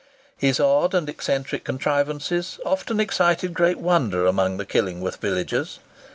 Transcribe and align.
His 0.35 0.59
odd 0.59 0.95
and 0.95 1.07
eccentric 1.07 1.63
contrivances 1.63 2.59
often 2.65 2.99
excited 2.99 3.53
great 3.53 3.77
wonder 3.77 4.25
amongst 4.25 4.57
the 4.57 4.65
Killingworth 4.65 5.17
villagers. 5.17 5.77